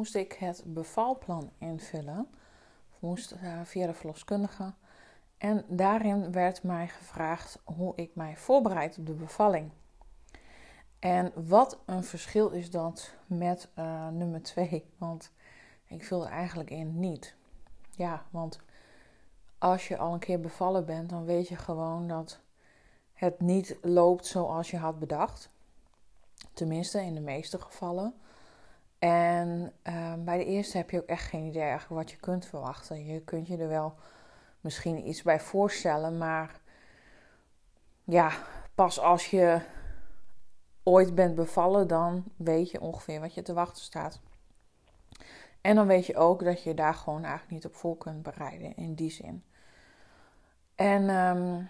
[0.00, 2.28] Moest ik het bevalplan invullen,
[2.98, 4.72] moest via de verloskundige.
[5.38, 9.70] En daarin werd mij gevraagd hoe ik mij voorbereid op de bevalling.
[10.98, 14.84] En wat een verschil is dat met uh, nummer 2.
[14.98, 15.32] Want
[15.86, 17.34] ik vulde eigenlijk in niet.
[17.90, 18.60] Ja, want
[19.58, 22.40] als je al een keer bevallen bent, dan weet je gewoon dat
[23.12, 25.50] het niet loopt zoals je had bedacht.
[26.52, 28.14] Tenminste, in de meeste gevallen.
[29.00, 32.46] En uh, bij de eerste heb je ook echt geen idee eigenlijk wat je kunt
[32.46, 33.04] verwachten.
[33.04, 33.94] Je kunt je er wel
[34.60, 36.60] misschien iets bij voorstellen, maar
[38.04, 38.32] ja,
[38.74, 39.60] pas als je
[40.82, 44.20] ooit bent bevallen, dan weet je ongeveer wat je te wachten staat.
[45.60, 48.76] En dan weet je ook dat je daar gewoon eigenlijk niet op voor kunt bereiden
[48.76, 49.44] in die zin.
[50.74, 51.68] En um,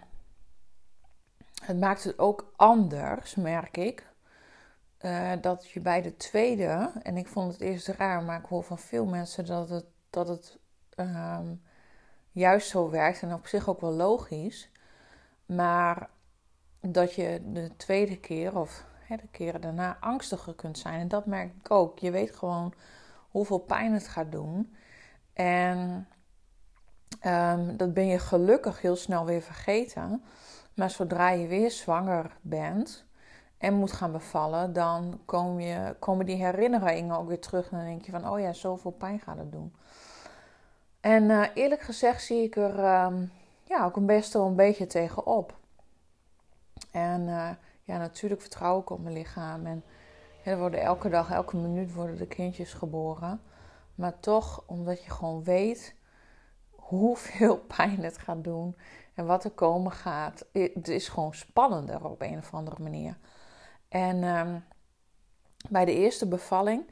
[1.62, 4.09] het maakt het ook anders, merk ik.
[5.00, 8.62] Uh, dat je bij de tweede, en ik vond het eerst raar, maar ik hoor
[8.62, 10.58] van veel mensen dat het, dat het
[10.96, 11.62] um,
[12.32, 14.70] juist zo werkt en op zich ook wel logisch.
[15.46, 16.10] Maar
[16.80, 21.00] dat je de tweede keer of hè, de keren daarna angstiger kunt zijn.
[21.00, 21.98] En dat merk ik ook.
[21.98, 22.74] Je weet gewoon
[23.30, 24.74] hoeveel pijn het gaat doen.
[25.32, 26.08] En
[27.26, 30.24] um, dat ben je gelukkig heel snel weer vergeten.
[30.74, 33.08] Maar zodra je weer zwanger bent
[33.60, 37.70] en moet gaan bevallen, dan kom je, komen die herinneringen ook weer terug.
[37.70, 39.74] En dan denk je van, oh ja, zoveel pijn gaat het doen.
[41.00, 43.32] En uh, eerlijk gezegd zie ik er um,
[43.64, 45.58] ja, ook best wel een beetje tegenop.
[46.90, 47.50] En uh,
[47.84, 49.66] ja, natuurlijk vertrouw ik op mijn lichaam.
[49.66, 49.84] En
[50.44, 53.40] er worden elke dag, elke minuut worden de kindjes geboren.
[53.94, 55.94] Maar toch, omdat je gewoon weet
[56.70, 58.76] hoeveel pijn het gaat doen
[59.14, 60.44] en wat er komen gaat.
[60.52, 63.16] Het is gewoon spannender op een of andere manier.
[63.90, 64.64] En um,
[65.68, 66.82] bij de eerste bevalling,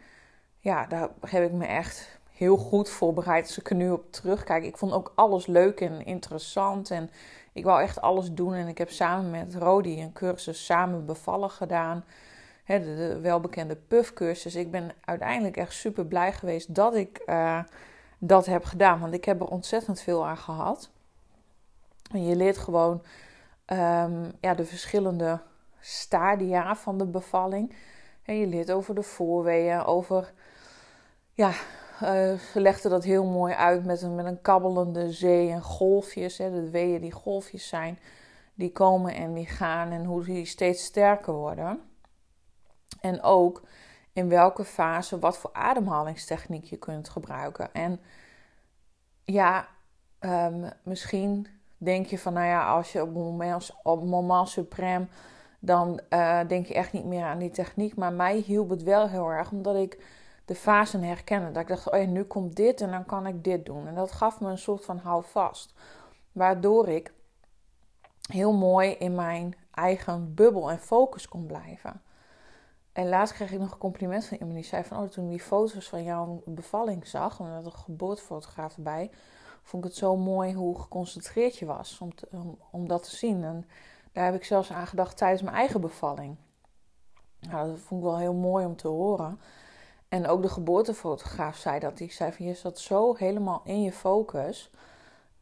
[0.58, 3.46] ja, daar heb ik me echt heel goed voorbereid.
[3.46, 6.90] Als ik er nu op terugkijk, ik vond ook alles leuk en interessant.
[6.90, 7.10] En
[7.52, 8.54] ik wou echt alles doen.
[8.54, 12.04] En ik heb samen met Rodi een cursus samen bevallen gedaan
[12.66, 14.54] de, de, welbekende puffcursus.
[14.54, 17.60] Ik ben uiteindelijk echt super blij geweest dat ik uh,
[18.18, 19.00] dat heb gedaan.
[19.00, 20.90] Want ik heb er ontzettend veel aan gehad.
[22.10, 23.02] En je leert gewoon
[23.66, 25.40] um, ja, de verschillende
[25.80, 27.74] stadia van de bevalling.
[28.22, 30.32] En je leert over de voorweeën, over...
[31.32, 31.48] Ja,
[32.02, 36.38] uh, ze legde dat heel mooi uit met een, met een kabbelende zee en golfjes.
[36.38, 37.98] Hè, de weeën die golfjes zijn,
[38.54, 41.80] die komen en die gaan en hoe die steeds sterker worden.
[43.00, 43.62] En ook
[44.12, 47.72] in welke fase wat voor ademhalingstechniek je kunt gebruiken.
[47.72, 48.00] En
[49.24, 49.68] ja,
[50.20, 51.46] um, misschien
[51.76, 55.08] denk je van, nou ja, als je op moment, op moment suprem,
[55.58, 57.96] dan uh, denk je echt niet meer aan die techniek.
[57.96, 60.04] Maar mij hielp het wel heel erg, omdat ik
[60.44, 61.50] de fasen herkende.
[61.50, 63.86] Dat ik dacht, oh ja, nu komt dit en dan kan ik dit doen.
[63.86, 65.74] En dat gaf me een soort van houvast.
[66.32, 67.12] Waardoor ik
[68.30, 72.02] heel mooi in mijn eigen bubbel en focus kon blijven.
[72.92, 74.98] En laatst kreeg ik nog een compliment van iemand die zei van...
[74.98, 79.10] Oh, toen ik die foto's van jouw bevalling zag, en er een geboortefotograaf erbij...
[79.62, 82.00] vond ik het zo mooi hoe geconcentreerd je was
[82.70, 83.44] om, dat te zien.
[83.44, 83.68] En
[84.18, 86.36] daar heb ik zelfs aan gedacht tijdens mijn eigen bevalling.
[87.40, 89.40] Nou, dat vond ik wel heel mooi om te horen.
[90.08, 91.96] En ook de geboortefotograaf zei dat.
[91.96, 94.70] Die zei van, je zat zo helemaal in je focus.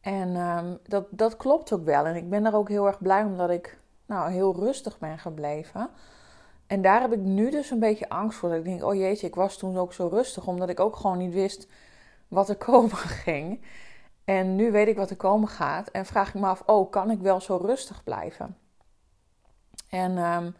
[0.01, 2.05] En um, dat, dat klopt ook wel.
[2.05, 5.89] En ik ben er ook heel erg blij omdat ik nou, heel rustig ben gebleven...
[6.67, 8.49] En daar heb ik nu dus een beetje angst voor.
[8.49, 10.47] Dat ik denk, oh jeetje, ik was toen ook zo rustig.
[10.47, 11.67] Omdat ik ook gewoon niet wist
[12.27, 13.61] wat er komen ging.
[14.23, 15.87] En nu weet ik wat er komen gaat.
[15.87, 18.57] En vraag ik me af, oh, kan ik wel zo rustig blijven?
[19.89, 20.55] En um,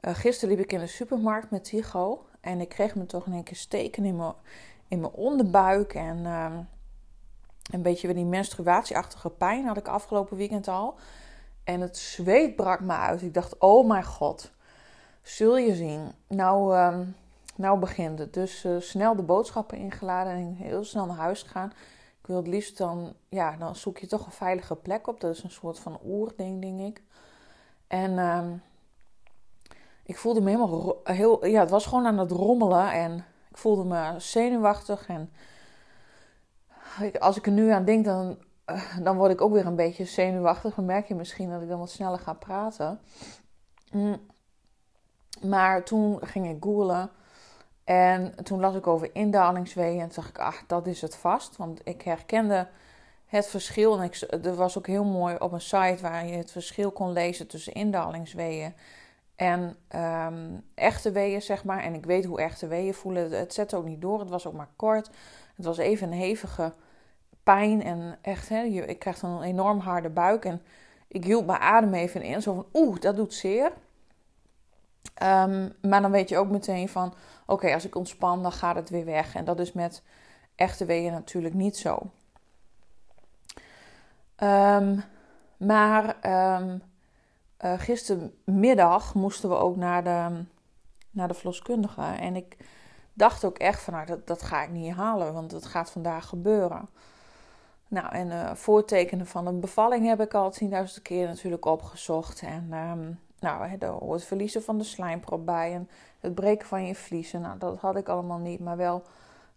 [0.00, 2.26] uh, gisteren liep ik in de supermarkt met Tigo.
[2.40, 4.34] En ik kreeg me toch in één keer steken in mijn,
[4.88, 5.94] in mijn onderbuik.
[5.94, 6.68] En um,
[7.70, 10.98] een beetje weer die menstruatieachtige pijn had ik afgelopen weekend al.
[11.64, 13.22] En het zweet brak me uit.
[13.22, 14.54] Ik dacht, oh mijn god
[15.26, 16.12] Zul je zien.
[16.28, 17.16] Nou, um,
[17.56, 18.34] nou begint het.
[18.34, 21.72] Dus uh, snel de boodschappen ingeladen en heel snel naar huis gaan.
[22.20, 25.20] Ik wil het liefst dan, ja, dan zoek je toch een veilige plek op.
[25.20, 27.02] Dat is een soort van oerding, denk ik.
[27.86, 28.62] En um,
[30.02, 33.84] ik voelde me helemaal heel, ja, het was gewoon aan het rommelen en ik voelde
[33.84, 35.06] me zenuwachtig.
[35.06, 35.30] En
[37.18, 40.04] als ik er nu aan denk, dan, eh, dan word ik ook weer een beetje
[40.04, 40.74] zenuwachtig.
[40.74, 43.00] Dan merk je misschien dat ik dan wat sneller ga praten.
[43.92, 44.20] Mm.
[45.42, 47.10] Maar toen ging ik googlen.
[47.84, 50.00] En toen las ik over indalingsweeën.
[50.00, 51.56] En toen dacht ik, ach, dat is het vast.
[51.56, 52.68] Want ik herkende
[53.26, 54.00] het verschil.
[54.00, 54.10] En
[54.42, 57.72] er was ook heel mooi op een site waar je het verschil kon lezen tussen
[57.72, 58.74] indalingsweeën
[59.36, 61.82] en um, echte weeën, zeg maar.
[61.82, 63.30] En ik weet hoe echte weeën voelen.
[63.30, 64.20] Het zette ook niet door.
[64.20, 65.10] Het was ook maar kort.
[65.56, 66.72] Het was even een hevige
[67.42, 67.82] pijn.
[67.82, 70.44] En echt, hè, ik krijg dan een enorm harde buik.
[70.44, 70.62] En
[71.08, 72.42] ik hield mijn adem even in.
[72.42, 73.72] Zo van, oeh, dat doet zeer.
[75.22, 77.14] Um, maar dan weet je ook meteen van,
[77.46, 79.34] oké, als ik ontspan, dan gaat het weer weg.
[79.34, 80.02] En dat is met
[80.54, 82.10] echte weeën natuurlijk niet zo.
[84.42, 85.02] Um,
[85.56, 90.44] maar uh, gistermiddag moesten we ook naar de,
[91.10, 92.02] naar de verloskundige.
[92.02, 92.56] En ik
[93.12, 96.26] dacht ook echt van, nou, dat, dat ga ik niet halen, want het gaat vandaag
[96.26, 96.88] gebeuren.
[97.88, 100.68] Nou, en uh, voortekenen van een bevalling heb ik al 10.000
[101.02, 102.42] keer natuurlijk opgezocht.
[102.42, 105.88] En um, nou, hoort verliezen van de slijmprop bij en
[106.20, 107.40] het breken van je vliezen.
[107.40, 109.02] Nou, dat had ik allemaal niet, maar wel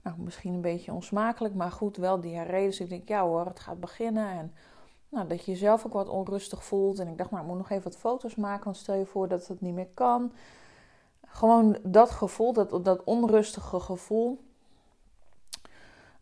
[0.04, 2.66] nou, misschien een beetje onsmakelijk, maar goed, wel diarree.
[2.66, 4.30] Dus ik denk, ja hoor, het gaat beginnen.
[4.30, 4.54] En
[5.10, 7.00] nou, dat je jezelf ook wat onrustig voelt.
[7.00, 8.63] En ik dacht, nou, ik moet nog even wat foto's maken.
[8.63, 10.31] Want stel je voor dat het niet meer kan.
[11.28, 14.44] Gewoon dat gevoel, dat, dat onrustige gevoel.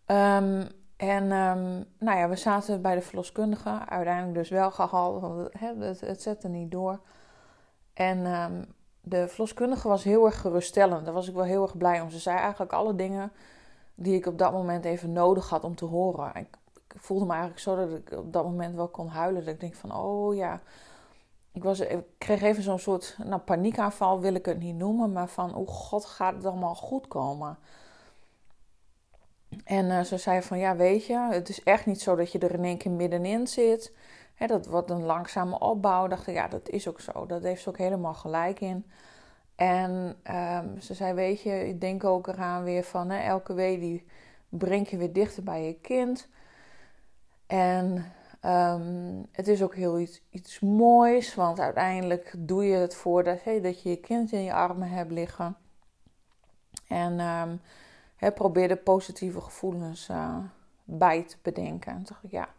[0.06, 3.69] Um, en um, nou ja, we zaten bij de verloskundige.
[3.88, 7.00] Uiteindelijk dus wel gehaald, want het, het, zette niet door.
[7.94, 8.65] En um,
[9.01, 11.06] de verloskundige was heel erg geruststellend.
[11.06, 12.09] Daar was ik wel heel erg blij om.
[12.09, 13.31] Ze zei eigenlijk alle dingen
[13.99, 16.35] die ik op dat moment even nodig had om te horen.
[16.35, 16.57] Ik
[16.88, 19.45] voelde me eigenlijk zo dat ik op dat moment wel kon huilen.
[19.45, 20.61] Dat ik denk van, oh ja.
[21.51, 25.11] Ik, was, ik kreeg even zo'n soort nou, paniekaanval, wil ik het niet noemen.
[25.11, 27.57] Maar van, oh god, gaat het allemaal goed komen?
[29.63, 32.39] En uh, ze zei van, ja weet je, het is echt niet zo dat je
[32.39, 33.94] er in één keer middenin zit.
[34.47, 36.07] dat wordt een langzame opbouw.
[36.07, 37.25] Dacht ja, dat is ook zo.
[37.25, 38.85] Dat heeft ze ook helemaal gelijk in.
[39.57, 43.80] En um, ze zei, weet je, ik denk ook eraan weer van, hè, elke week
[43.80, 44.06] die
[44.50, 46.27] breng je weer dichter bij je kind.
[47.48, 48.12] En
[48.45, 53.44] um, het is ook heel iets, iets moois, want uiteindelijk doe je het voor dat,
[53.44, 55.57] hey, dat je je kind in je armen hebt liggen.
[56.88, 57.62] En um,
[58.33, 60.38] probeer de positieve gevoelens uh,
[60.83, 61.92] bij te bedenken.
[61.92, 62.50] En dacht ik, ja,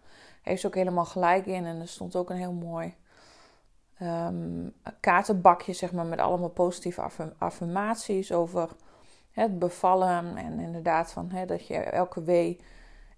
[0.42, 1.64] heeft ze ook helemaal gelijk in.
[1.64, 2.94] En er stond ook een heel mooi
[4.02, 7.02] um, kaartenbakje, zeg maar, met allemaal positieve
[7.38, 8.68] affirmaties over
[9.30, 10.36] het bevallen.
[10.36, 12.62] En inderdaad van dat je elke week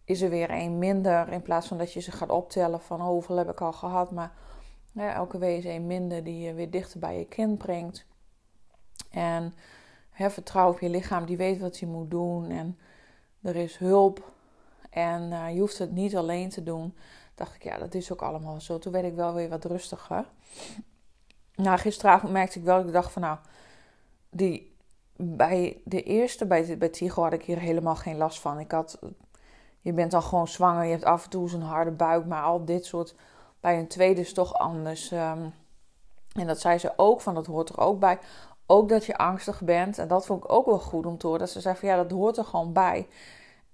[0.04, 1.28] is er weer één minder.
[1.28, 4.10] In plaats van dat je ze gaat optellen van oh, hoeveel heb ik al gehad.
[4.10, 4.32] Maar
[4.94, 8.06] elke week is één minder die je weer dichter bij je kind brengt.
[9.10, 9.54] En
[10.12, 12.50] vertrouw op je lichaam, die weet wat hij moet doen.
[12.50, 12.78] En
[13.42, 14.32] er is hulp.
[14.90, 16.94] En uh, je hoeft het niet alleen te doen.
[17.40, 18.78] Dacht ik, ja, dat is ook allemaal zo.
[18.78, 20.24] Toen werd ik wel weer wat rustiger.
[21.54, 23.38] Nou, gisteravond merkte ik wel, ik dacht van nou,
[24.30, 24.76] die,
[25.16, 28.58] bij de eerste, bij, bij Tigo had ik hier helemaal geen last van.
[28.58, 28.98] Ik had
[29.80, 32.64] je bent dan gewoon zwanger, je hebt af en toe zo'n harde buik, maar al
[32.64, 33.14] dit soort.
[33.60, 35.10] Bij een tweede is toch anders.
[35.10, 35.48] Ehm,
[36.32, 38.18] en dat zei ze ook, van dat hoort er ook bij.
[38.66, 39.98] Ook dat je angstig bent.
[39.98, 41.40] En dat vond ik ook wel goed om te horen.
[41.40, 43.08] Dat ze zei van ja, dat hoort er gewoon bij.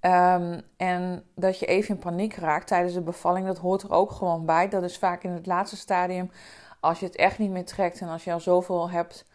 [0.07, 4.11] Um, en dat je even in paniek raakt tijdens de bevalling, dat hoort er ook
[4.11, 4.69] gewoon bij.
[4.69, 6.31] Dat is vaak in het laatste stadium,
[6.81, 9.27] als je het echt niet meer trekt en als je al zoveel hebt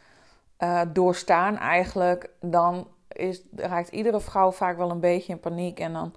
[0.60, 5.80] uh, doorstaan eigenlijk, dan is, raakt iedere vrouw vaak wel een beetje in paniek.
[5.80, 6.14] En dan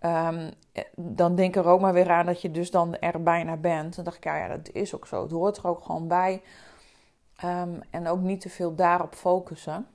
[0.00, 0.50] Um,
[0.96, 3.96] dan denk er ook maar weer aan dat je dus dan er bijna bent.
[3.96, 5.22] Dan dacht ik, ja, ja dat is ook zo.
[5.22, 6.42] Het hoort er ook gewoon bij.
[7.44, 9.86] Um, en ook niet te veel daarop focussen.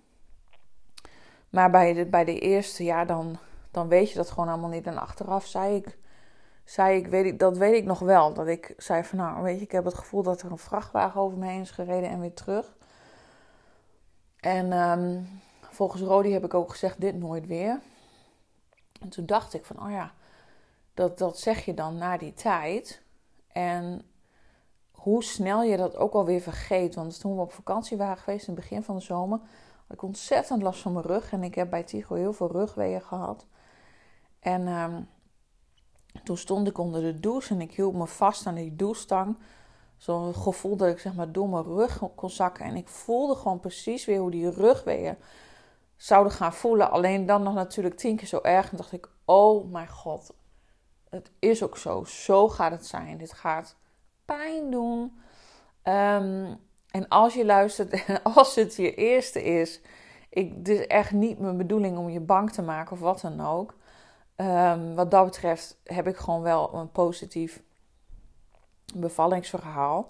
[1.50, 3.38] Maar bij de, bij de eerste, ja, dan,
[3.72, 4.88] dan weet je dat gewoon allemaal niet.
[4.88, 5.98] En achteraf zei ik,
[6.64, 8.34] zei ik, weet ik, dat weet ik nog wel.
[8.34, 11.22] Dat ik zei van, nou, weet je, ik heb het gevoel dat er een vrachtwagen
[11.22, 12.76] over me heen is gereden en weer terug.
[14.40, 15.28] En um,
[15.60, 17.80] volgens Rodi heb ik ook gezegd, dit nooit weer.
[19.02, 20.14] En toen dacht ik van, oh ja,
[20.94, 23.02] dat, dat zeg je dan na die tijd.
[23.48, 24.02] En
[24.92, 26.96] hoe snel je dat ook alweer vergeet.
[26.96, 29.40] Want toen we op vakantie waren geweest in het begin van de zomer,
[29.88, 31.32] had ik ontzettend last van mijn rug.
[31.32, 33.46] En ik heb bij Tigo heel veel rugweeën gehad.
[34.42, 35.08] En um,
[36.24, 39.38] toen stond ik onder de douche en ik hield me vast aan die douchestang.
[39.98, 42.66] Zo'n gevoel dat ik zeg maar door mijn rug kon zakken.
[42.66, 45.18] En ik voelde gewoon precies weer hoe die rugweeën
[45.96, 46.92] zouden gaan voelen.
[46.92, 48.72] Alleen dan nog natuurlijk tien keer zo erg.
[48.72, 50.34] En dacht ik, oh mijn god,
[51.10, 52.04] het is ook zo.
[52.04, 53.18] Zo gaat het zijn.
[53.18, 53.76] Dit gaat
[54.26, 55.20] pijn doen.
[55.82, 56.54] Ehm,
[56.92, 58.06] en als je luistert,
[58.36, 59.82] als het je eerste is,
[60.30, 63.42] ik, het is echt niet mijn bedoeling om je bang te maken of wat dan
[63.42, 63.80] ook.
[64.42, 67.62] Ehm, wat dat betreft heb ik gewoon wel een positief
[68.96, 70.10] bevallingsverhaal.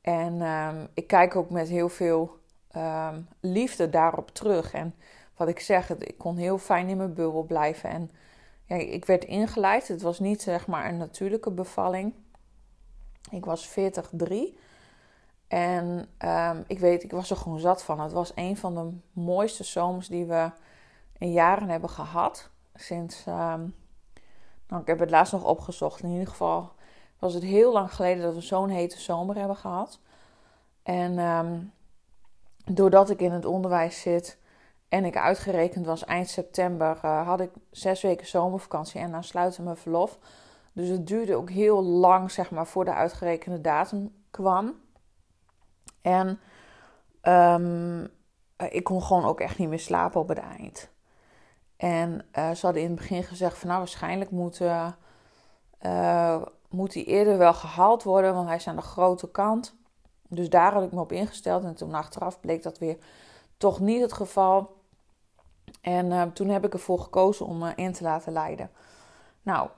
[0.00, 2.38] En ehm, ik kijk ook met heel veel
[2.76, 4.72] um, liefde daarop terug.
[4.72, 4.94] En
[5.36, 7.90] wat ik zeg, ik kon heel fijn in mijn bubbel blijven.
[7.90, 8.10] En
[8.64, 9.88] ja, ik werd ingeleid.
[9.88, 12.14] Het was niet zeg maar een natuurlijke bevalling.
[13.30, 14.10] Ik was 40,
[15.48, 16.08] En
[16.66, 18.00] ik weet, ik was er gewoon zat van.
[18.00, 20.50] Het was een van de mooiste zomers die we
[21.18, 22.50] in jaren hebben gehad.
[22.80, 23.74] Sinds, um,
[24.68, 26.02] nou, ik heb het laatst nog opgezocht.
[26.02, 26.72] In ieder geval
[27.18, 30.00] was het heel lang geleden dat we zo'n hete zomer hebben gehad.
[30.82, 31.72] En um,
[32.64, 34.38] doordat ik in het onderwijs zit
[34.88, 39.64] en ik uitgerekend was eind september, uh, had ik zes weken zomervakantie en dan sluiten
[39.64, 40.18] mijn verlof.
[40.72, 44.74] Dus het duurde ook heel lang, zeg maar, voor de uitgerekende datum kwam.
[46.02, 46.40] En
[47.22, 48.08] um,
[48.70, 50.90] ik kon gewoon ook echt niet meer slapen op het eind.
[51.80, 57.04] En uh, ze hadden in het begin gezegd van nou waarschijnlijk moet, uh, moet hij
[57.04, 59.76] eerder wel gehaald worden, want hij is aan de grote kant.
[60.28, 61.64] Dus daar had ik me op ingesteld.
[61.64, 62.96] En toen achteraf bleek dat weer
[63.56, 64.76] toch niet het geval.
[65.80, 68.70] En toen heb ik ervoor gekozen om uh, in te laten leiden.
[69.42, 69.68] Nou,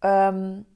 [0.00, 0.66] um,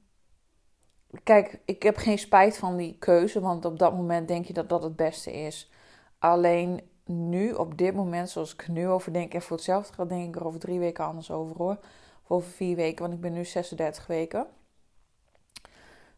[1.23, 3.39] kijk, ik heb geen spijt van die keuze.
[3.39, 5.71] Want op dat moment denk je dat dat het beste is.
[6.19, 9.33] Alleen nu, op dit moment, zoals ik er nu over denk.
[9.33, 11.77] En voor hetzelfde gaat denk ik er over drie weken anders over hoor.
[12.23, 14.47] Of over vier weken, want ik ben nu 36 weken.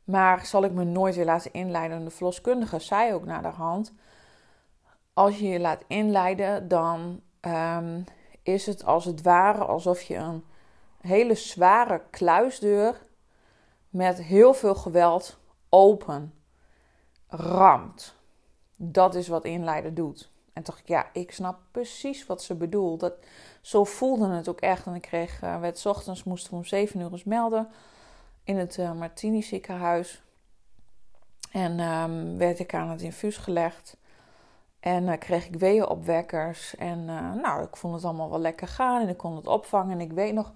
[0.03, 2.03] Maar zal ik me nooit weer laten inleiden.
[2.03, 3.93] De verloskundige zei ook naar de hand:
[5.13, 8.03] als je je laat inleiden, dan um,
[8.43, 10.43] is het als het ware alsof je een
[11.01, 13.01] hele zware kluisdeur
[13.89, 16.33] met heel veel geweld open
[17.27, 18.15] ramt.
[18.75, 20.31] Dat is wat inleiden doet.
[20.53, 22.99] En ik, ja, ik snap precies wat ze bedoelt.
[22.99, 23.13] Dat,
[23.61, 24.85] zo voelde het ook echt.
[24.85, 27.69] En ik kreeg, uh, werd ochtends, moesten om 7 uur eens melden
[28.43, 30.23] in het uh, Martini ziekenhuis.
[31.51, 33.97] En um, werd ik aan het infuus gelegd.
[34.79, 36.75] En uh, kreeg ik weeënopwekkers.
[36.75, 37.05] En
[37.41, 39.01] nou, ik vond het allemaal wel lekker gaan.
[39.01, 39.91] En ik kon het opvangen.
[39.91, 40.51] En ik weet nog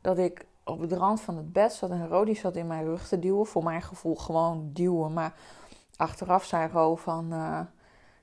[0.00, 1.90] dat ik op de rand van het bed zat.
[1.90, 3.46] En Rodi zat in mijn rug te duwen.
[3.46, 5.12] Voor mijn gevoel gewoon duwen.
[5.12, 5.34] Maar
[5.96, 7.32] achteraf zei Ro van...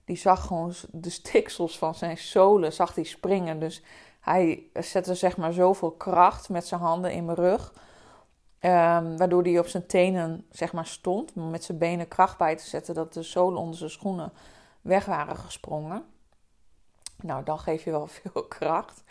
[0.06, 2.74] die zag gewoon de stiksels van zijn zolen.
[2.74, 3.60] Zag die springen.
[3.60, 3.84] Dus
[4.20, 7.74] hij zette zeg maar zoveel kracht met zijn handen in mijn rug
[8.66, 12.64] Um, waardoor hij op zijn tenen zeg maar, stond, met zijn benen kracht bij te
[12.64, 14.32] zetten, dat de zolen onder zijn schoenen
[14.82, 16.04] weg waren gesprongen.
[17.22, 19.04] Nou, dan geef je wel veel kracht.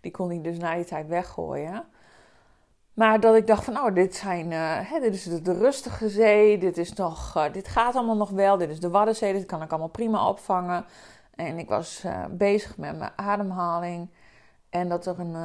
[0.00, 1.84] Die kon hij dus na die tijd weggooien.
[2.96, 6.58] Maar dat ik dacht van, nou, dit, zijn, uh, hè, dit is de, rustige zee,
[6.58, 9.62] dit, is nog, uh, dit gaat allemaal nog wel, dit is de Waddenzee, dit kan
[9.62, 10.84] ik allemaal prima opvangen.
[11.34, 14.08] En ik was uh, bezig met mijn ademhaling.
[14.70, 15.36] En dat er een,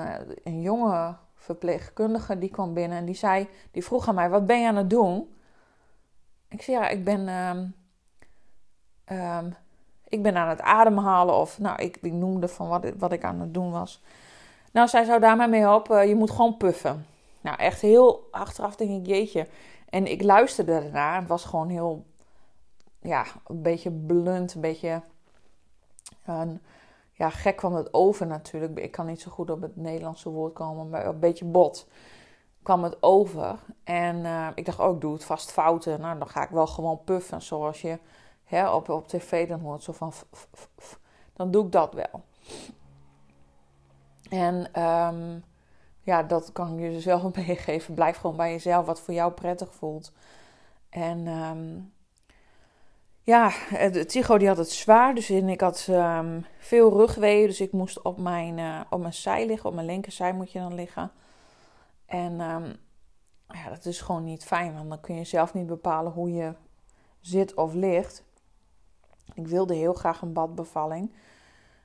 [0.44, 4.62] een jonge verpleegkundige die kwam binnen en die zei, die vroeg aan mij: Wat ben
[4.62, 5.36] je aan het doen?
[6.50, 7.76] Ik zei: Ja, ik ben, um,
[9.18, 9.56] um,
[10.08, 11.36] ik ben aan het ademhalen.
[11.36, 12.68] Of nou, ik, noemde van
[12.98, 14.04] wat, ik aan het doen was.
[14.72, 16.08] Nou, zij zou daar maar mee helpen.
[16.08, 17.06] Je moet gewoon puffen.
[17.42, 19.48] Nou, echt heel achteraf denk ik, jeetje.
[19.90, 21.20] En ik luisterde ernaar.
[21.20, 22.06] Het was gewoon heel,
[23.02, 25.02] ja, een beetje blunt, een beetje
[27.12, 28.80] ja, gek kwam het over natuurlijk.
[28.80, 31.88] Ik kan niet zo goed op het Nederlandse woord komen, maar een beetje bot
[32.64, 33.56] kwam het over.
[33.84, 36.02] En uh, ik dacht, oh, ik doe het vast fouten.
[36.02, 38.00] Nou, dan ga ik wel gewoon puffen, zoals je
[38.44, 39.84] hè, op, op tv dan hoort.
[39.84, 40.14] Zo van,
[41.34, 42.24] dan doe ik dat wel.
[44.30, 45.44] En um,
[46.12, 47.94] ja, dat kan je zelf meegeven.
[47.94, 50.14] Blijf gewoon bij jezelf, wat voor jou prettig voelt.
[50.90, 51.94] En um,
[53.22, 53.52] ja,
[54.08, 55.16] Tigo die had het zwaar.
[55.16, 57.48] Dus ik had um, veel rugweeën.
[57.48, 59.70] Dus ik moest op mijn, uh, op mijn zij liggen.
[59.70, 61.12] Op mijn linkerzij moet je dan liggen.
[62.06, 62.76] En um,
[63.48, 64.74] ja, dat is gewoon niet fijn.
[64.74, 66.54] Want dan kun je zelf niet bepalen hoe je
[67.20, 68.24] zit of ligt.
[69.34, 71.14] Ik wilde heel graag een badbevalling.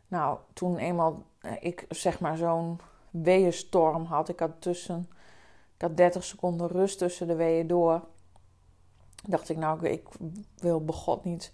[0.08, 2.80] Nou, toen eenmaal eh, ik zeg maar zo'n
[3.22, 4.28] weeënstorm had.
[4.28, 5.08] Ik had tussen...
[5.74, 8.02] Ik had 30 seconden rust tussen de weeën door
[9.28, 10.08] dacht ik, nou, ik
[10.56, 11.52] wil begot niet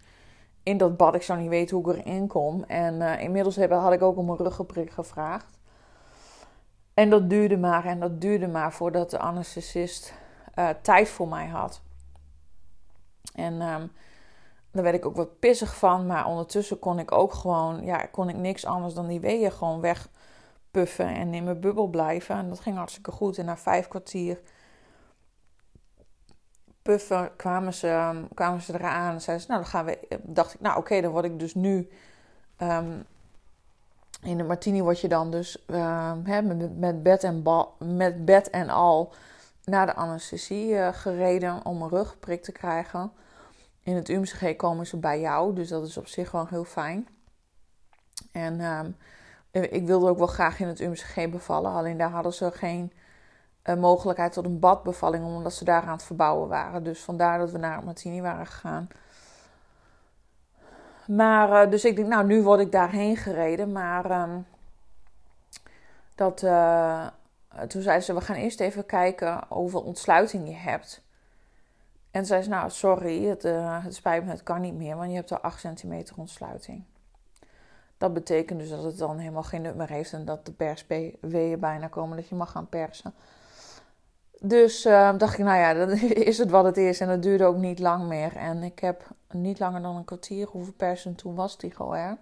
[0.62, 1.14] in dat bad.
[1.14, 2.64] Ik zou niet weten hoe ik erin kom.
[2.64, 5.59] En uh, inmiddels had ik ook om een ruggenprik gevraagd.
[6.95, 10.14] En dat duurde maar en dat duurde maar voordat de anesthesist
[10.54, 11.81] uh, tijd voor mij had.
[13.35, 13.92] En um,
[14.71, 16.07] daar werd ik ook wat pissig van.
[16.07, 19.81] Maar ondertussen kon ik ook gewoon, ja, kon ik niks anders dan die weeën gewoon
[20.73, 22.37] wegpuffen en in mijn bubbel blijven.
[22.37, 23.38] En dat ging hartstikke goed.
[23.38, 24.41] En na vijf kwartier
[26.83, 29.14] puffen kwamen ze, kwamen ze eraan.
[29.14, 30.19] En zeiden ze, nou, dan gaan we.
[30.23, 31.88] Dacht ik, nou, oké, dan word ik dus nu.
[32.57, 33.00] Ehm,
[34.23, 35.64] in de martini word je dan dus
[36.25, 37.43] hè, met, bed en
[37.79, 39.12] met bed en al
[39.64, 43.12] naar de anesthesie uh, gereden om een rugprik te krijgen.
[43.83, 47.09] In het UMCG komen ze bij jou, dus dat is op zich wel heel fijn.
[48.33, 48.91] En ehm,
[49.52, 52.92] ik wilde ook wel graag in het UMCG bevallen, alleen daar hadden ze geen
[53.64, 56.85] uh, mogelijkheid tot een badbevalling, omdat ze daar aan het verbouwen waren.
[56.85, 58.88] Dus vandaar dat we naar Martini waren gegaan.
[61.06, 63.73] Maar, uh, dus ik denk, nou, nu word ik daarheen gereden.
[63.73, 64.47] Maar um,
[66.14, 66.38] dat,
[67.68, 71.02] toen zeiden ze, we gaan eerst even kijken hoeveel ontsluiting je hebt.
[72.11, 73.42] En zei ze, nou, sorry, het,
[73.82, 76.85] het spijt me, het kan niet meer, want je hebt er 8 centimeter ontsluiting.
[78.02, 81.61] Dat betekent dus dat het dan helemaal geen nut meer heeft en dat de persweeën
[81.61, 83.14] bijna komen, dat je mag gaan persen.
[84.40, 85.90] Dus uh, dacht ik, nou ja, dan
[86.30, 87.00] is het wat het is.
[87.00, 88.37] En dat duurde ook niet lang meer.
[88.37, 92.18] En ik heb niet langer dan een kwartier hoeveel persen toen was Tigo er.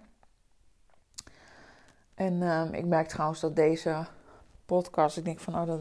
[2.15, 4.05] En uh, ik merk trouwens dat deze
[4.65, 5.79] podcast, ik denk van, oh, dat,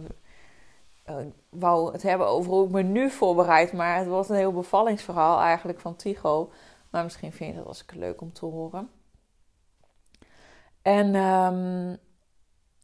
[1.09, 1.17] uh,
[1.49, 3.73] wou het hebben over hoe ik me nu voorbereid.
[3.73, 6.53] Maar het was een heel bevallingsverhaal eigenlijk van Tigo.
[6.91, 8.91] Maar misschien vind je dat als ik leuk om te horen.
[10.83, 11.99] En um,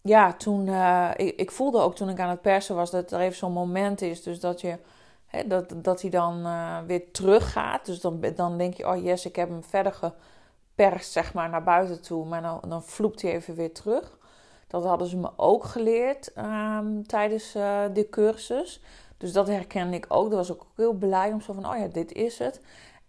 [0.02, 3.20] ja, toen, uh, ik, ik, voelde ook toen ik aan het persen was dat er
[3.20, 4.22] even zo'n moment is.
[4.22, 4.78] Dus dat, je,
[5.26, 7.86] hè, dat, dat hij dan uh, weer teruggaat.
[7.86, 11.62] Dus dan, dan denk je, oh yes, ik heb hem verder geperst, zeg maar, naar
[11.62, 12.24] buiten toe.
[12.24, 14.18] Maar dan, dan vloept hij even weer terug.
[14.66, 18.80] Dat hadden ze me ook geleerd um, tijdens uh, de cursus.
[19.16, 20.30] Dus dat herkende ik ook.
[20.30, 22.60] Dat was ook heel blij om zo van, oh ja, dit is het.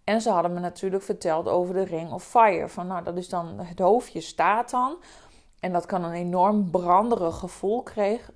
[0.08, 2.68] En ze hadden me natuurlijk verteld over de Ring of Fire.
[2.68, 4.96] Van nou, dat is dan, het hoofdje staat dan.
[5.60, 7.84] En dat kan een enorm branderig gevoel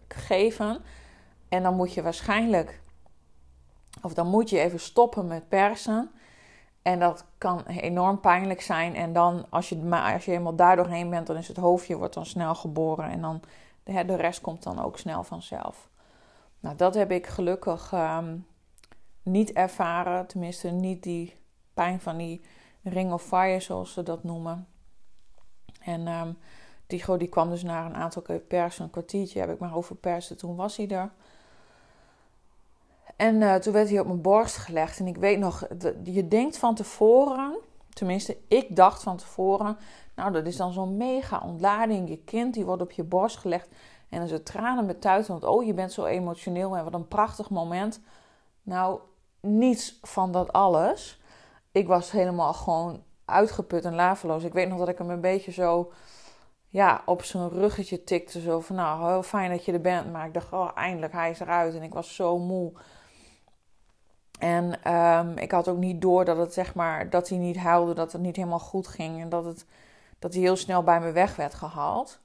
[0.08, 0.82] geven.
[1.48, 2.82] En dan moet je waarschijnlijk,
[4.02, 6.10] of dan moet je even stoppen met persen.
[6.82, 8.94] En dat kan enorm pijnlijk zijn.
[8.94, 11.96] En dan, als je, maar als je helemaal daar doorheen bent, dan is het hoofdje
[11.96, 13.10] wordt dan snel geboren.
[13.10, 13.40] En dan,
[13.82, 15.88] de, rest komt dan ook snel vanzelf.
[16.60, 18.46] Nou, dat heb ik gelukkig um,
[19.22, 20.26] niet ervaren.
[20.26, 21.40] Tenminste, niet die
[21.74, 22.44] pijn van die
[22.82, 24.66] ring of fire, zoals ze dat noemen.
[25.80, 26.38] En um,
[26.86, 28.84] Tigo die kwam dus naar een aantal keer persen.
[28.84, 30.36] Een kwartiertje heb ik maar over persen.
[30.36, 31.12] Toen was hij er.
[33.16, 34.98] En uh, toen werd hij op mijn borst gelegd.
[34.98, 35.66] En ik weet nog,
[36.04, 37.58] je denkt van tevoren,
[37.88, 39.76] tenminste, ik dacht van tevoren,
[40.14, 42.08] nou, dat is dan zo'n mega ontlading.
[42.08, 43.68] Je kind die wordt op je borst gelegd.
[44.08, 47.50] En dan zijn tranen betuigen, want oh, je bent zo emotioneel en wat een prachtig
[47.50, 48.00] moment.
[48.62, 49.00] Nou,
[49.40, 51.21] niets van dat alles.
[51.72, 54.44] Ik was helemaal gewoon uitgeput en laveloos.
[54.44, 55.92] Ik weet nog dat ik hem een beetje zo
[56.68, 58.40] ja, op zijn ruggetje tikte.
[58.40, 60.12] Zo van, nou, heel fijn dat je er bent.
[60.12, 61.74] Maar ik dacht, oh, eindelijk, hij is eruit.
[61.74, 62.72] En ik was zo moe.
[64.38, 67.94] En um, ik had ook niet door dat het, zeg maar, dat hij niet huilde.
[67.94, 69.20] Dat het niet helemaal goed ging.
[69.20, 69.66] En dat, het,
[70.18, 72.20] dat hij heel snel bij me weg werd gehaald.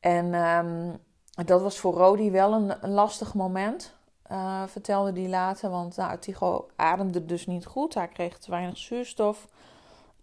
[0.00, 0.98] En um,
[1.44, 3.95] dat was voor Rodi wel een, een lastig moment.
[4.32, 5.70] Uh, vertelde hij later.
[5.70, 7.94] Want nou, Tigo ademde dus niet goed.
[7.94, 9.48] Hij kreeg te weinig zuurstof.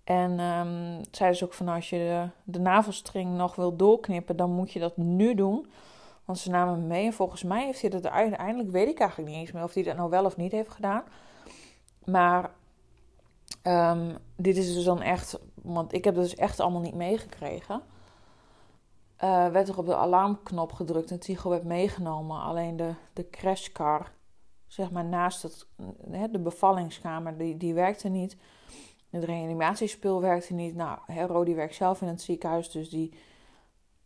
[0.03, 4.51] En um, zeiden ze ook van als je de, de, navelstring nog wil doorknippen, dan
[4.51, 5.67] moet je dat nu doen.
[6.25, 9.29] Want ze namen me mee en volgens mij heeft hij dat uiteindelijk, weet ik eigenlijk
[9.29, 11.03] niet eens meer of hij dat nou wel of niet heeft gedaan.
[12.05, 12.51] Maar
[13.63, 17.81] um, dit is dus dan echt, want ik heb dat dus echt allemaal niet meegekregen.
[19.23, 22.41] Uh, werd er op de alarmknop gedrukt en Tigo werd meegenomen.
[22.41, 24.11] Alleen de, de crashcar,
[24.67, 25.67] zeg maar naast het,
[26.31, 28.37] de bevallingskamer, die, die werkte niet.
[29.09, 30.75] Het reanimatiespul werkte niet.
[30.75, 33.13] Nou, Rodi werkt zelf in het ziekenhuis, dus die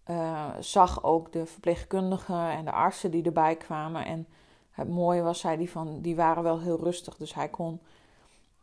[0.08, 4.06] uh, zag ook de verpleegkundigen en de artsen die erbij kwamen.
[4.06, 4.28] En
[4.72, 7.18] het mooie was, zei die van, die waren wel heel rustig.
[7.18, 7.80] Dus hij kon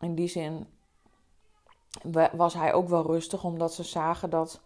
[0.01, 0.67] in die zin,
[2.33, 4.61] was hij ook wel rustig, omdat ze zagen dat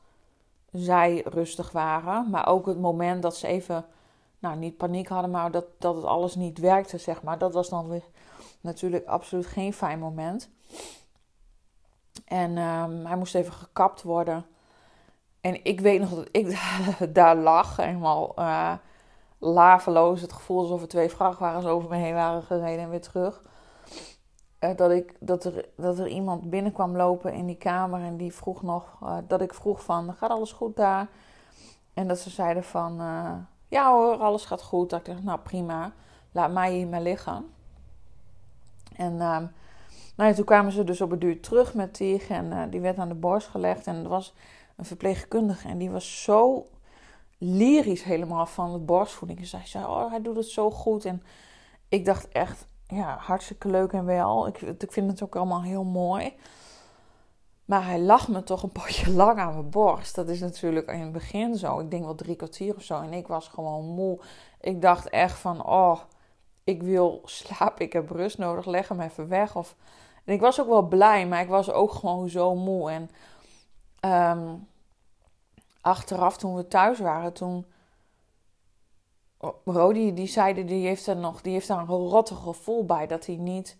[0.79, 2.31] zij rustig waren.
[2.31, 3.87] Maar ook het moment dat ze even,
[4.39, 7.39] nou niet paniek hadden, maar dat, dat het alles niet werkte, zeg maar.
[7.39, 8.05] Dat was dan weer
[8.61, 10.51] natuurlijk absoluut geen fijn moment.
[12.25, 14.47] En um, hij moest even gekapt worden.
[15.41, 16.61] En ik weet nog dat ik
[17.15, 18.73] daar lag, helemaal uh,
[19.39, 20.21] laveloos.
[20.21, 23.43] Het gevoel alsof er twee vrachtwagens over me heen waren gereden en weer terug.
[24.61, 28.35] Uh, dat, ik, dat, er, dat er iemand binnenkwam lopen in die kamer en die
[28.35, 31.09] vroeg nog, uh, dat ik vroeg van, gaat alles goed daar?
[31.95, 32.97] En dat ze zeiden van,
[33.69, 34.91] ja hoor, alles gaat goed.
[34.91, 35.93] Dat ik dacht, nou prima,
[36.33, 37.51] laat mij hier maar liggen.
[38.97, 39.47] En ehm,
[40.17, 43.09] nou toen kwamen ze dus op het duur terug met Tig en die werd aan
[43.09, 43.87] de borst gelegd.
[43.87, 44.35] En er was
[44.77, 46.67] een verpleegkundige en die was zo
[47.39, 49.41] lyrisch helemaal van de borstvoeding.
[49.41, 51.05] En zij zei, oh hij doet het zo goed.
[51.05, 51.23] En
[51.89, 54.47] ik dacht echt, ja, hartstikke leuk en wel.
[54.47, 56.35] Ik, ik vind het ook allemaal heel mooi.
[57.65, 60.15] Maar hij lag me toch een potje lang aan mijn borst.
[60.15, 61.79] Dat is natuurlijk in het begin zo.
[61.79, 63.01] Ik denk wel drie kwartier of zo.
[63.01, 64.21] En ik was gewoon moe.
[64.61, 66.01] Ik dacht echt van, oh,
[66.65, 67.85] ik wil slapen.
[67.85, 68.67] Ik heb rust nodig.
[68.67, 69.57] Leg hem even weg.
[69.57, 69.77] Of...
[70.25, 72.91] En ik was ook wel blij, maar ik was ook gewoon zo moe.
[72.91, 73.11] En
[74.01, 74.69] um,
[75.81, 77.67] achteraf, toen we thuis waren, toen...
[79.65, 83.07] Rodi, die zeiden, die heeft er nog, die heeft daar een rotte gevoel bij.
[83.07, 83.77] Dat hij niet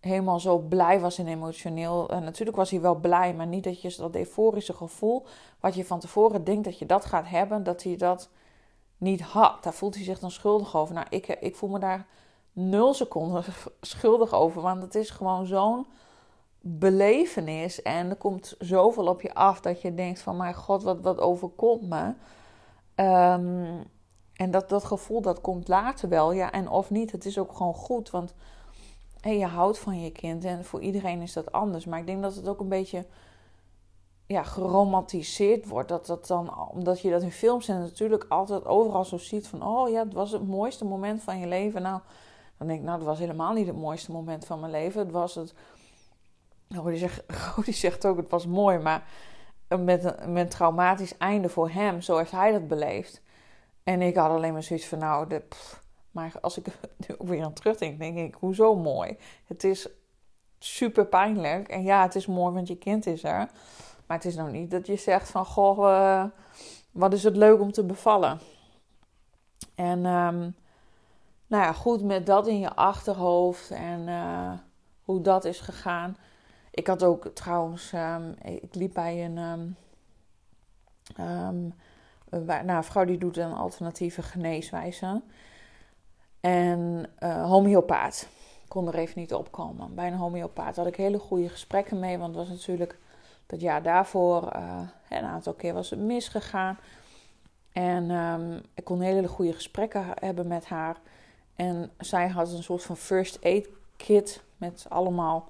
[0.00, 2.10] helemaal zo blij was en emotioneel.
[2.10, 5.26] En natuurlijk was hij wel blij, maar niet dat je dat euforische gevoel,
[5.60, 8.30] wat je van tevoren denkt dat je dat gaat hebben, dat hij dat
[8.96, 9.62] niet had.
[9.62, 10.94] Daar voelt hij zich dan schuldig over.
[10.94, 12.06] Nou, ik, ik voel me daar
[12.52, 13.44] nul seconden
[13.80, 15.86] schuldig over, want het is gewoon zo'n
[16.60, 21.00] belevenis en er komt zoveel op je af dat je denkt van, mijn god, wat,
[21.00, 22.14] wat overkomt me.
[22.94, 23.80] Ehm,
[24.38, 27.12] en dat, dat gevoel, dat komt later wel, ja, en of niet.
[27.12, 28.34] Het is ook gewoon goed, want
[29.20, 31.84] je houdt van je kind en voor iedereen is dat anders.
[31.84, 33.06] Maar ik denk dat het ook een beetje
[34.26, 35.88] ja, geromantiseerd wordt.
[35.88, 39.62] Dat dat dan, omdat je dat in films en natuurlijk altijd overal zo ziet van...
[39.62, 41.82] oh ja, het was het mooiste moment van je leven.
[41.82, 42.00] Nou,
[42.56, 45.00] dan denk ik, nou, het was helemaal niet het mooiste moment van mijn leven.
[45.00, 45.54] Het was het...
[46.68, 47.22] Rodi zegt,
[47.56, 49.08] Rodi zegt ook, het was mooi, maar
[49.68, 52.00] met een, met een traumatisch einde voor hem.
[52.00, 53.22] Zo heeft hij dat beleefd.
[53.88, 55.42] En ik had alleen maar zoiets van, nou, de,
[56.10, 56.66] maar als ik
[57.06, 59.16] nu weer aan terugdenk, denk ik, hoezo mooi?
[59.44, 59.88] Het is
[60.58, 61.68] super pijnlijk.
[61.68, 63.50] En ja, het is mooi, want je kind is er.
[64.06, 66.24] Maar het is nou niet dat je zegt van, goh, uh,
[66.90, 68.38] wat is het leuk om te bevallen.
[69.74, 70.56] En um,
[71.46, 74.52] nou ja, goed, met dat in je achterhoofd en uh,
[75.02, 76.16] hoe dat is gegaan.
[76.70, 79.36] Ik had ook trouwens, um, ik liep bij een,
[81.20, 81.74] um,
[82.30, 85.22] nou, een vrouw die doet een alternatieve geneeswijze.
[86.40, 88.28] En uh, homeopaat.
[88.68, 89.94] Kon er even niet opkomen.
[89.94, 92.18] Bij een homeopaat had ik hele goede gesprekken mee.
[92.18, 92.98] Want het was natuurlijk
[93.46, 96.78] dat jaar daarvoor, uh, een aantal keer was het misgegaan.
[97.72, 100.96] En um, ik kon hele goede gesprekken hebben met haar.
[101.56, 105.48] En zij had een soort van first aid kit met allemaal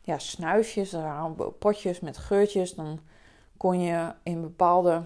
[0.00, 0.96] ja, snuifjes.
[1.58, 2.74] Potjes met geurtjes.
[2.74, 3.00] Dan
[3.56, 5.04] kon je in bepaalde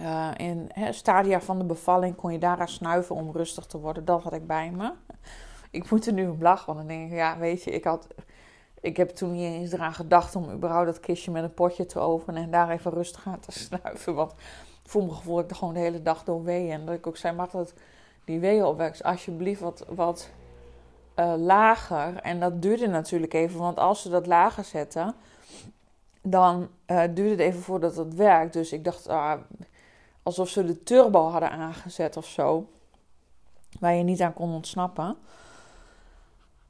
[0.00, 4.04] uh, in hè, stadia van de bevalling kon je daaraan snuiven om rustig te worden.
[4.04, 4.92] Dat had ik bij me.
[5.70, 8.06] Ik moet er nu op lachen, want dan denk ik, ja, weet je, ik had...
[8.80, 11.98] Ik heb toen niet eens eraan gedacht om überhaupt dat kistje met een potje te
[11.98, 14.14] openen en daar even rustig aan te snuiven.
[14.14, 14.34] Want
[14.84, 16.70] voor mijn gevoel ik er gewoon de hele dag door weeën.
[16.70, 17.74] En dat ik ook zei, mag dat
[18.24, 20.30] die weeën opwekst alsjeblieft wat, wat
[21.16, 22.16] uh, lager.
[22.16, 25.14] En dat duurde natuurlijk even, want als ze dat lager zetten,
[26.22, 28.52] dan uh, duurde het even voordat het werkt.
[28.52, 29.40] Dus ik dacht, ah,
[30.26, 32.68] alsof ze de turbo hadden aangezet of zo.
[33.80, 35.16] Waar je niet aan kon ontsnappen.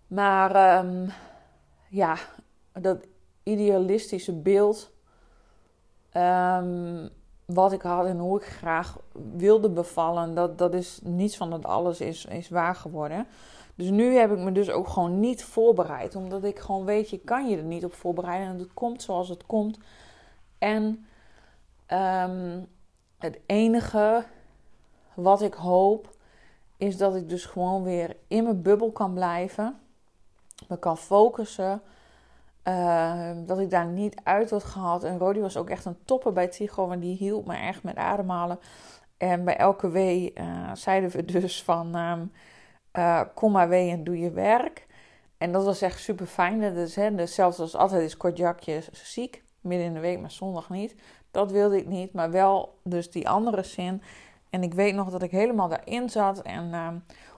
[0.07, 1.09] Maar ehm,
[1.89, 2.17] ja,
[2.73, 3.07] dat
[3.43, 4.91] idealistische beeld.
[6.11, 7.09] Ehm,
[7.45, 8.99] wat ik had en hoe ik graag
[9.37, 10.35] wilde bevallen.
[10.35, 13.27] Dat, dat is niets van dat alles is, is waar geworden.
[13.75, 16.15] Dus nu heb ik me dus ook gewoon niet voorbereid.
[16.15, 18.49] Omdat ik gewoon weet, je kan je er niet op voorbereiden.
[18.49, 19.79] En het komt zoals het komt.
[20.59, 21.07] En
[21.89, 22.69] um,
[23.19, 24.25] het enige
[25.15, 26.15] wat ik hoop
[26.77, 29.79] is dat ik dus gewoon weer in mijn bubbel kan blijven.
[30.69, 31.83] Me kan focussen.
[32.65, 35.05] Uh, dat ik daar niet uit word gehaald.
[35.05, 36.87] En Rodi was ook echt een topper bij Tigo.
[36.87, 38.59] Want die hielp me echt met ademhalen.
[39.17, 41.95] En bij elke wee uh, zeiden we dus van...
[41.95, 42.33] Um,
[42.93, 44.87] uh, kom maar wee en doe je werk.
[45.39, 46.75] En dat was echt super fijn.
[46.75, 49.45] Dus, hè, dus zelfs als altijd is Kortjakje ziek.
[49.61, 50.95] Midden in de week, maar zondag niet.
[51.37, 54.03] Dat wilde ik niet, maar wel dus die andere zin.
[54.51, 56.43] En ik weet nog dat ik helemaal daarin zat.
[56.43, 56.89] En uh,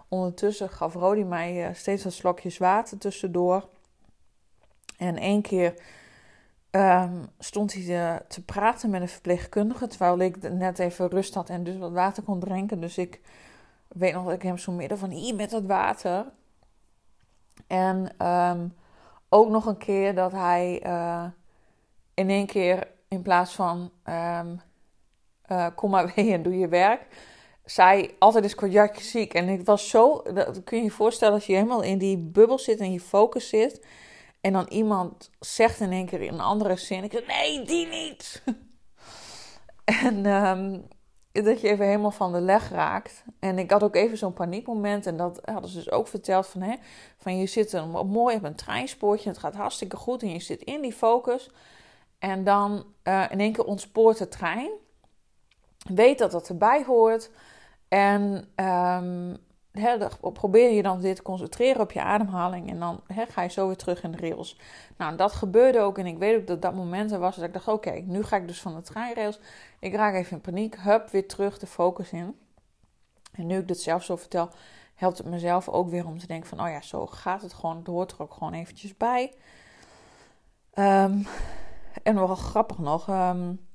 [0.09, 3.69] ondertussen gaf Rodi mij uh, steeds wat slokjes water tussendoor.
[4.97, 5.75] En één keer
[6.71, 9.87] um, stond hij te, te, praten met een verpleegkundige.
[9.87, 12.81] Terwijl ik net even rust had en dus wat water kon drinken.
[12.81, 13.21] Dus ik
[13.89, 16.27] weet nog dat ik hem zo midden van hier met dat water.
[17.67, 18.75] En um,
[19.29, 21.25] ook nog een keer dat hij uh,
[22.15, 24.61] in één keer in plaats van um,
[25.53, 27.07] uh, kom maar mee en doe je werk.
[27.65, 29.35] Zij altijd is kortjakje ziek.
[29.35, 30.23] En ik was zo,
[30.65, 33.87] kun je je voorstellen als je helemaal in die bubbel zit en je focus zit.
[34.41, 37.05] En dan iemand zegt in één keer in een andere zin.
[37.05, 38.43] Ik zeg, nee, die niet.
[40.05, 40.87] en um,
[41.33, 43.25] dat je even helemaal van de leg raakt.
[43.39, 45.07] En ik had ook even zo'n paniekmoment.
[45.07, 46.75] En dat hadden ze dus ook verteld van, hè,
[47.17, 49.29] van je zit een, mooi op een treinspoortje.
[49.29, 51.51] Het gaat hartstikke goed en je zit in die focus.
[52.19, 54.71] En dan uh, in één keer ontspoort de trein.
[55.95, 57.31] Weet dat dat erbij hoort.
[57.89, 59.37] En um,
[60.33, 62.71] probeer je dan dit te concentreren op je ademhaling.
[62.71, 64.61] En dan ga je zo weer terug in de rails.
[64.97, 65.99] Nou, dat gebeurde ook.
[65.99, 68.37] En ik weet ook dat dat moment er was dat ik dacht: oké, nu ga
[68.37, 69.41] ik dus van de treinrails.
[69.79, 70.77] Ik raak even in paniek.
[70.77, 72.39] Hup, weer terug de focus in.
[73.33, 74.49] En nu ik dit zelf zo vertel,
[74.95, 77.77] helpt het mezelf ook weer om te denken: van oh ja, zo gaat het gewoon.
[77.77, 79.33] Het hoort er ook gewoon eventjes bij.
[80.75, 81.27] Um,
[82.03, 83.09] en wel grappig nog.
[83.09, 83.67] Um,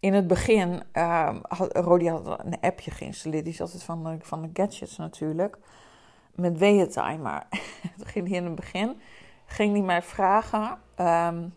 [0.00, 3.44] in het begin, uh, had, Rodi een appje geïnstalleerd.
[3.44, 5.58] Die zat het van de, van de gadgets natuurlijk.
[6.34, 7.22] Met weeëntime.
[7.22, 7.46] Maar
[7.96, 9.00] toen ging hij in het begin
[9.48, 11.54] ging hij mij vragen um,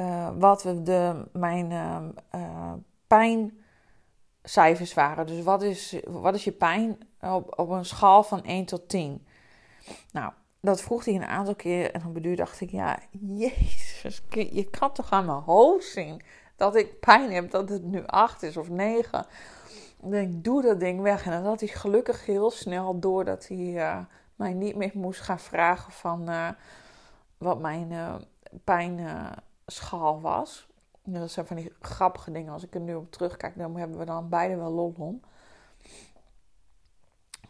[0.00, 1.70] uh, wat de, mijn
[2.34, 2.72] uh,
[3.06, 5.26] pijncijfers waren.
[5.26, 9.26] Dus wat is, wat is je pijn op, op een schaal van 1 tot 10?
[10.12, 11.92] Nou, dat vroeg hij een aantal keer.
[11.92, 16.22] En op een duur dacht ik, ja, jezus, je kan toch aan mijn hoofd zien
[16.56, 19.26] dat ik pijn heb dat het nu 8 is of 9.
[20.00, 21.24] Dan denk ik, doe dat ding weg.
[21.24, 23.98] En dan had hij gelukkig heel snel door dat hij uh,
[24.34, 26.48] mij niet meer moest gaan vragen van uh,
[27.38, 28.14] wat mijn uh,
[28.64, 30.68] pijnschaal was.
[31.02, 32.52] Dat zijn van die grappige dingen.
[32.52, 35.20] Als ik er nu op terugkijk, dan hebben we dan beide wel lol om.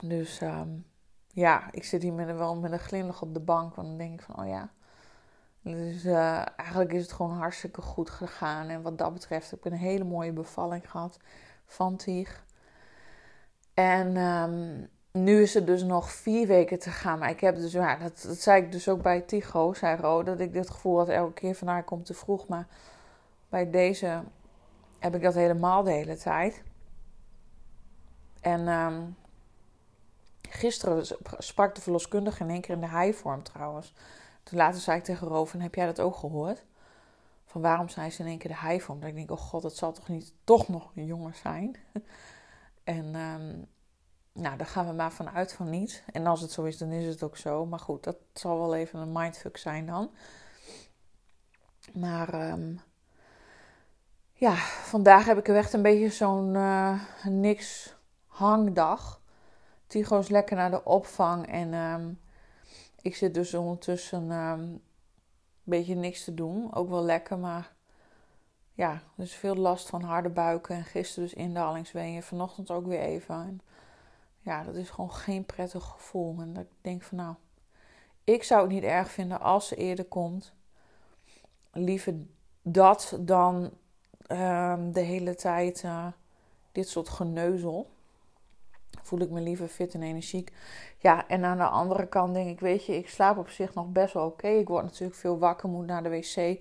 [0.01, 0.85] Dus um,
[1.33, 3.75] ja, ik zit hier met, wel met een glimlach op de bank.
[3.75, 4.71] Want dan denk ik van, oh ja,
[5.62, 8.69] dus uh, eigenlijk is het gewoon hartstikke goed gegaan.
[8.69, 11.19] En wat dat betreft heb ik een hele mooie bevalling gehad
[11.66, 12.45] van Tig.
[13.75, 17.19] En um, nu is het dus nog vier weken te gaan.
[17.19, 20.23] Maar ik heb dus, ja, dat, dat zei ik dus ook bij Tigo, zei Ro,
[20.23, 22.49] dat ik dit gevoel had elke keer van haar komt te vroeg.
[22.49, 22.66] Maar
[23.49, 24.23] bij deze
[24.99, 26.62] heb ik dat helemaal de hele tijd.
[28.40, 29.16] En um,
[30.61, 31.07] gisteren
[31.38, 33.94] sprak de verloskundige in één keer in de high-vorm trouwens.
[34.42, 36.64] Toen later zei ik tegen Roven, heb jij dat ook gehoord?
[37.44, 39.01] Van waarom zijn ze in één keer de high vorm?
[39.01, 41.77] Dat ik denk, oh god, het zal toch niet toch nog een jongen zijn?
[42.85, 43.66] en um,
[44.33, 46.03] nou, daar gaan we maar vanuit van niet.
[46.12, 47.66] En als het zo is, dan is het ook zo.
[47.66, 50.11] Maar goed, dat zal wel even een mindfuck zijn dan.
[51.92, 52.81] Maar um,
[54.33, 57.94] ja, vandaag heb ik er echt een beetje zo'n uh, niks
[58.27, 59.20] hangdag.
[59.90, 62.20] Tigo is lekker naar de opvang en um,
[63.03, 64.83] ik zit dus ondertussen um, een
[65.62, 66.74] beetje niks te doen.
[66.74, 67.72] Ook wel lekker, maar
[68.74, 70.76] ja, dus veel last van harde buiken.
[70.76, 72.22] En gisteren dus indalingsweeën.
[72.22, 73.35] Vanochtend ook weer even.
[73.35, 73.61] En
[74.40, 76.40] ja, dat is gewoon geen prettig gevoel.
[76.40, 77.35] En ik denk van nou,
[78.24, 80.53] ik zou het niet erg vinden als ze eerder komt.
[81.72, 82.14] Liever
[82.62, 83.70] dat dan
[84.29, 86.07] um, de hele tijd uh,
[86.72, 87.90] dit soort geneuzel
[89.03, 90.53] voel ik me liever fit en energiek.
[90.99, 93.87] Ja, en aan de andere kant denk ik, weet je, ik slaap op zich nog
[93.89, 94.49] best wel oké.
[94.49, 96.61] Ik word natuurlijk veel wakker, moet naar de wc.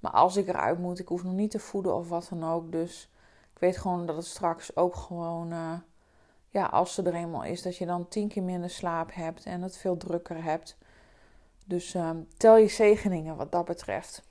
[0.00, 2.72] Maar als ik eruit moet, ik hoef nog niet te voeden of wat dan ook.
[2.72, 3.10] Dus
[3.54, 5.72] ik weet gewoon dat het straks ook gewoon, uh,
[6.48, 9.62] ja, als ze er eenmaal is, dat je dan tien keer minder slaap hebt en
[9.62, 10.76] het veel drukker hebt.
[11.64, 14.22] Dus uh, tel je zegeningen wat dat betreft.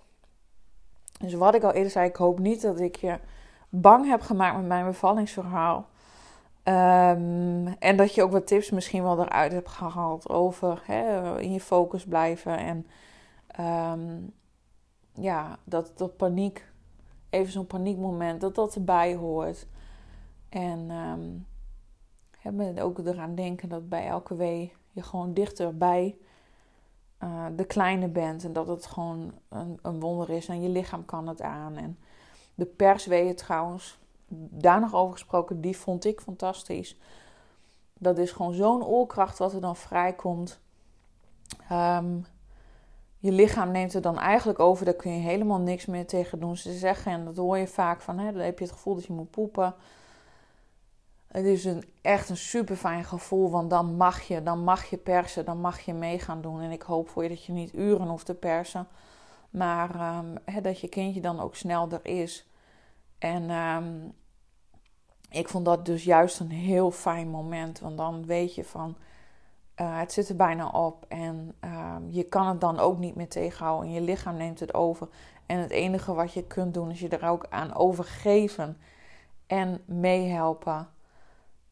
[1.20, 3.20] Dus wat ik al eerder zei, ik hoop niet dat ik je
[3.70, 5.88] bang heb gemaakt met mijn bevallingsverhaal.
[6.68, 11.54] Um, en dat je ook wat tips misschien wel eruit hebt gehaald over hè, in
[11.54, 12.58] je focus blijven.
[12.58, 12.88] En
[13.66, 14.34] um,
[15.14, 16.72] ja, dat, dat paniek,
[17.30, 19.68] even zo'n paniekmoment, dat dat erbij hoort.
[20.50, 21.46] En um,
[22.38, 26.18] hè, ook eraan denken dat bij elke wee je gewoon dichter bij
[27.24, 28.44] uh, de kleine bent.
[28.44, 31.76] En dat het gewoon een, een wonder is en je lichaam kan het aan.
[31.76, 31.98] En
[32.56, 36.98] de persweeën trouwens daar nog over gesproken, die vond ik fantastisch.
[37.94, 40.60] Dat is gewoon zo'n oorkracht wat er dan vrijkomt.
[41.72, 42.26] Um,
[43.20, 46.58] je lichaam neemt er dan eigenlijk over, daar kun je helemaal niks meer tegen doen.
[46.58, 49.06] Ze zeggen, en dat hoor je vaak van, hè, dan heb je het gevoel dat
[49.06, 49.76] je moet poepen.
[51.28, 54.98] Het is een, echt een super fijn gevoel, want dan mag je, dan mag je
[54.98, 56.62] persen, dan mag je mee gaan doen.
[56.62, 58.88] En ik hoop voor je dat je niet uren hoeft te persen,
[59.50, 62.48] maar um, hè, dat je kindje dan ook snel er is.
[63.20, 64.14] En um,
[65.30, 67.80] ik vond dat dus juist een heel fijn moment.
[67.80, 68.98] Want dan weet je van
[69.82, 71.06] uh, het zit er bijna op.
[71.08, 73.88] En um, je kan het dan ook niet meer tegenhouden.
[73.88, 75.08] En je lichaam neemt het over.
[75.46, 78.78] En het enige wat je kunt doen is je er ook aan overgeven.
[79.48, 80.90] En meehelpen.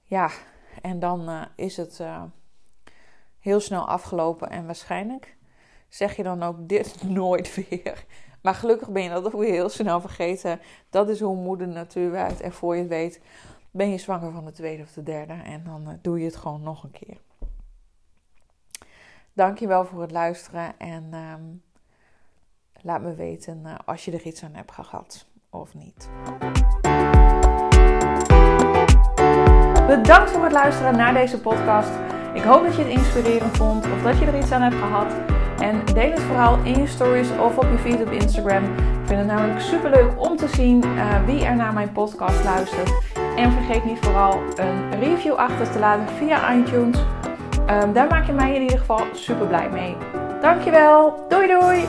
[0.03, 0.29] Ja,
[0.81, 2.23] en dan uh, is het uh,
[3.39, 4.49] heel snel afgelopen.
[4.49, 5.37] En waarschijnlijk
[5.89, 8.05] zeg je dan ook dit nooit weer.
[8.45, 10.59] Maar gelukkig ben je dat ook weer heel snel vergeten.
[10.89, 12.41] Dat is hoe moeder natuur werkt.
[12.41, 13.21] En voor je het weet
[13.71, 15.33] ben je zwanger van de tweede of de derde.
[15.33, 17.17] En dan uh, doe je het gewoon nog een keer.
[19.33, 20.79] Dankjewel voor het luisteren.
[20.79, 21.61] En um,
[22.81, 26.09] laat me weten uh, als je er iets aan hebt gehad of niet.
[29.87, 31.91] Bedankt voor het luisteren naar deze podcast.
[32.33, 35.34] Ik hoop dat je het inspirerend vond of dat je er iets aan hebt gehad.
[35.59, 38.63] En deel het vooral in je stories of op je feed op Instagram.
[38.63, 42.43] Ik vind het namelijk super leuk om te zien uh, wie er naar mijn podcast
[42.43, 42.93] luistert.
[43.35, 46.97] En vergeet niet vooral een review achter te laten via iTunes.
[47.69, 49.97] Um, daar maak je mij in ieder geval super blij mee.
[50.41, 51.25] Dankjewel.
[51.29, 51.85] Doei doei.